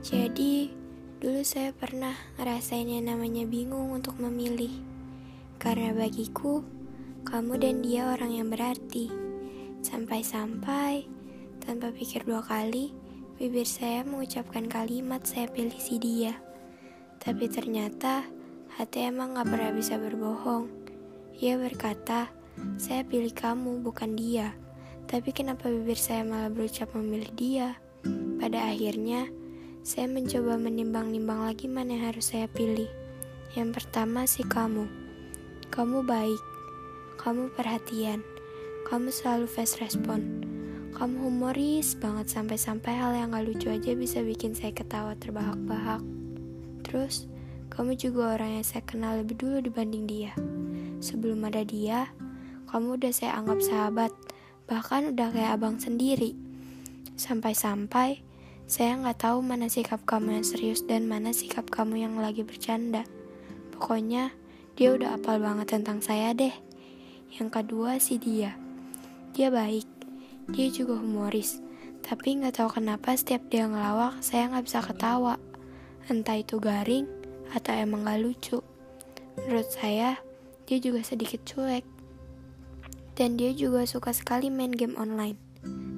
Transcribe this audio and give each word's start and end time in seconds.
Jadi, 0.00 0.72
dulu 1.20 1.44
saya 1.44 1.76
pernah 1.76 2.16
ngerasain 2.40 2.88
yang 2.88 3.12
namanya 3.12 3.44
bingung 3.44 3.92
untuk 3.92 4.16
memilih. 4.16 4.72
Karena 5.60 5.92
bagiku, 5.92 6.64
kamu 7.28 7.60
dan 7.60 7.84
dia 7.84 8.08
orang 8.08 8.32
yang 8.32 8.48
berarti. 8.48 9.12
Sampai-sampai, 9.84 11.04
tanpa 11.60 11.92
pikir 11.92 12.24
dua 12.24 12.40
kali, 12.40 12.96
bibir 13.36 13.68
saya 13.68 14.00
mengucapkan 14.00 14.72
kalimat 14.72 15.20
saya 15.28 15.52
pilih 15.52 15.76
si 15.76 16.00
dia. 16.00 16.32
Tapi 17.20 17.52
ternyata, 17.52 18.24
hati 18.80 19.04
emang 19.04 19.36
gak 19.36 19.52
pernah 19.52 19.68
bisa 19.76 20.00
berbohong. 20.00 20.64
Ia 21.44 21.60
berkata, 21.60 22.32
saya 22.80 23.04
pilih 23.04 23.36
kamu, 23.36 23.84
bukan 23.84 24.16
dia. 24.16 24.56
Tapi 25.04 25.28
kenapa 25.36 25.68
bibir 25.68 26.00
saya 26.00 26.24
malah 26.24 26.48
berucap 26.48 26.88
memilih 26.96 27.28
dia? 27.36 27.68
Pada 28.40 28.72
akhirnya, 28.72 29.28
saya 29.80 30.04
mencoba 30.12 30.60
menimbang-nimbang 30.60 31.48
lagi 31.48 31.64
mana 31.64 31.96
yang 31.96 32.12
harus 32.12 32.36
saya 32.36 32.44
pilih. 32.52 32.88
Yang 33.56 33.80
pertama 33.80 34.28
sih 34.28 34.44
kamu. 34.44 34.84
Kamu 35.72 36.04
baik. 36.04 36.42
Kamu 37.16 37.48
perhatian. 37.56 38.20
Kamu 38.84 39.08
selalu 39.08 39.48
fast 39.48 39.80
respon. 39.80 40.44
Kamu 40.92 41.32
humoris 41.32 41.96
banget 41.96 42.28
sampai-sampai 42.28 42.92
hal 42.92 43.16
yang 43.16 43.32
gak 43.32 43.48
lucu 43.48 43.72
aja 43.72 43.96
bisa 43.96 44.20
bikin 44.20 44.52
saya 44.52 44.76
ketawa 44.76 45.16
terbahak-bahak. 45.16 46.04
Terus, 46.84 47.24
kamu 47.72 47.96
juga 47.96 48.36
orang 48.36 48.60
yang 48.60 48.66
saya 48.66 48.84
kenal 48.84 49.16
lebih 49.24 49.40
dulu 49.40 49.64
dibanding 49.64 50.04
dia. 50.04 50.36
Sebelum 51.00 51.40
ada 51.48 51.64
dia, 51.64 52.12
kamu 52.68 53.00
udah 53.00 53.12
saya 53.16 53.32
anggap 53.40 53.64
sahabat, 53.64 54.12
bahkan 54.68 55.16
udah 55.16 55.32
kayak 55.32 55.56
abang 55.56 55.80
sendiri. 55.80 56.36
Sampai-sampai, 57.16 58.20
saya 58.70 58.94
nggak 59.02 59.26
tahu 59.26 59.42
mana 59.42 59.66
sikap 59.66 60.06
kamu 60.06 60.38
yang 60.38 60.46
serius 60.46 60.86
dan 60.86 61.10
mana 61.10 61.34
sikap 61.34 61.66
kamu 61.74 62.06
yang 62.06 62.14
lagi 62.22 62.46
bercanda. 62.46 63.02
Pokoknya, 63.74 64.30
dia 64.78 64.94
udah 64.94 65.18
apal 65.18 65.42
banget 65.42 65.74
tentang 65.74 65.98
saya 65.98 66.30
deh. 66.30 66.54
Yang 67.34 67.50
kedua 67.50 67.98
sih 67.98 68.22
dia. 68.22 68.54
Dia 69.34 69.50
baik. 69.50 69.90
Dia 70.54 70.70
juga 70.70 71.02
humoris. 71.02 71.58
Tapi 72.06 72.38
nggak 72.38 72.62
tahu 72.62 72.78
kenapa 72.78 73.10
setiap 73.18 73.42
dia 73.50 73.66
ngelawak, 73.66 74.22
saya 74.22 74.46
nggak 74.54 74.62
bisa 74.70 74.78
ketawa. 74.86 75.34
Entah 76.06 76.38
itu 76.38 76.62
garing 76.62 77.10
atau 77.50 77.74
emang 77.74 78.06
gak 78.06 78.22
lucu. 78.22 78.62
Menurut 79.34 79.66
saya, 79.66 80.22
dia 80.70 80.78
juga 80.78 81.02
sedikit 81.02 81.42
cuek. 81.42 81.82
Dan 83.18 83.34
dia 83.34 83.50
juga 83.50 83.82
suka 83.82 84.14
sekali 84.14 84.46
main 84.46 84.70
game 84.70 84.94
online. 84.94 85.34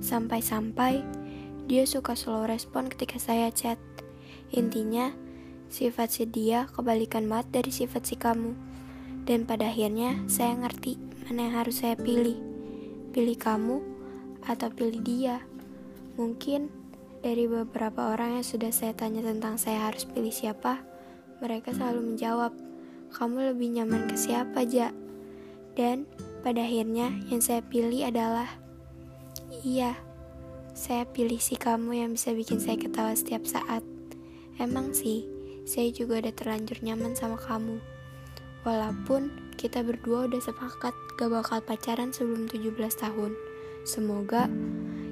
Sampai-sampai 0.00 1.21
dia 1.70 1.86
suka 1.86 2.18
slow 2.18 2.46
respon 2.46 2.90
ketika 2.90 3.18
saya 3.22 3.48
chat. 3.54 3.78
Intinya, 4.52 5.14
sifat 5.72 6.12
si 6.12 6.24
dia 6.28 6.68
kebalikan 6.74 7.30
banget 7.30 7.62
dari 7.62 7.70
sifat 7.72 8.02
si 8.04 8.14
kamu. 8.18 8.52
Dan 9.22 9.46
pada 9.46 9.70
akhirnya 9.70 10.18
saya 10.26 10.58
ngerti 10.58 10.98
mana 11.24 11.46
yang 11.48 11.54
harus 11.62 11.80
saya 11.80 11.94
pilih. 11.94 12.36
Pilih 13.14 13.38
kamu 13.38 13.78
atau 14.44 14.68
pilih 14.74 15.00
dia. 15.00 15.40
Mungkin 16.18 16.68
dari 17.22 17.46
beberapa 17.46 18.12
orang 18.12 18.42
yang 18.42 18.46
sudah 18.46 18.74
saya 18.74 18.92
tanya 18.98 19.22
tentang 19.22 19.54
saya 19.56 19.86
harus 19.88 20.02
pilih 20.02 20.34
siapa, 20.34 20.82
mereka 21.38 21.70
selalu 21.70 22.12
menjawab, 22.12 22.52
kamu 23.14 23.54
lebih 23.54 23.68
nyaman 23.78 24.10
ke 24.10 24.18
siapa, 24.18 24.66
Ja? 24.66 24.90
Dan 25.78 26.04
pada 26.42 26.66
akhirnya 26.66 27.14
yang 27.30 27.40
saya 27.40 27.62
pilih 27.62 28.04
adalah, 28.04 28.50
iya, 29.62 29.96
saya 30.72 31.04
pilih 31.04 31.36
si 31.36 31.60
kamu 31.60 32.00
yang 32.00 32.10
bisa 32.16 32.32
bikin 32.32 32.56
saya 32.56 32.80
ketawa 32.80 33.12
setiap 33.12 33.44
saat. 33.44 33.84
Emang 34.56 34.96
sih, 34.96 35.28
saya 35.68 35.92
juga 35.92 36.24
udah 36.24 36.32
terlanjur 36.32 36.80
nyaman 36.80 37.12
sama 37.12 37.36
kamu. 37.36 37.76
Walaupun 38.64 39.52
kita 39.60 39.84
berdua 39.84 40.32
udah 40.32 40.40
sepakat 40.40 40.96
gak 41.20 41.28
bakal 41.28 41.60
pacaran 41.60 42.08
sebelum 42.08 42.48
17 42.48 42.72
tahun. 42.96 43.36
Semoga 43.84 44.48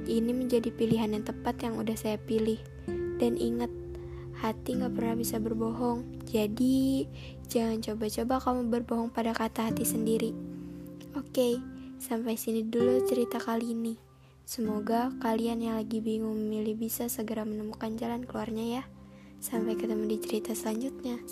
ini 0.09 0.33
menjadi 0.33 0.73
pilihan 0.73 1.13
yang 1.13 1.29
tepat 1.29 1.61
yang 1.61 1.77
udah 1.77 1.95
saya 1.95 2.17
pilih. 2.17 2.59
Dan 3.21 3.37
ingat, 3.37 3.69
hati 4.41 4.81
gak 4.81 4.97
pernah 4.97 5.13
bisa 5.13 5.37
berbohong. 5.37 6.25
Jadi, 6.25 7.05
jangan 7.53 7.85
coba-coba 7.85 8.41
kamu 8.41 8.61
berbohong 8.73 9.11
pada 9.13 9.37
kata 9.37 9.69
hati 9.69 9.85
sendiri. 9.85 10.33
Oke, 11.21 11.61
sampai 12.01 12.41
sini 12.41 12.65
dulu 12.65 13.05
cerita 13.05 13.37
kali 13.37 13.77
ini. 13.77 14.10
Semoga 14.51 15.15
kalian 15.23 15.63
yang 15.63 15.79
lagi 15.79 16.03
bingung 16.03 16.35
memilih 16.35 16.75
bisa 16.75 17.07
segera 17.07 17.47
menemukan 17.47 17.95
jalan 17.95 18.27
keluarnya 18.27 18.83
ya. 18.83 18.85
Sampai 19.39 19.79
ketemu 19.79 20.11
di 20.11 20.19
cerita 20.19 20.59
selanjutnya. 20.59 21.23